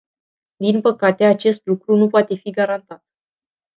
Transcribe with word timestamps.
Din 0.55 0.81
păcate, 0.81 1.23
acest 1.23 1.61
lucru 1.65 1.95
nu 1.95 2.07
poate 2.09 2.35
fi 2.35 2.51
garantat. 2.51 3.03